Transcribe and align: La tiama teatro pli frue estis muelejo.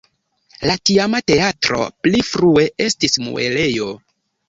La 0.69 0.77
tiama 0.91 1.19
teatro 1.33 1.83
pli 2.07 2.25
frue 2.33 2.67
estis 2.89 3.23
muelejo. 3.29 3.97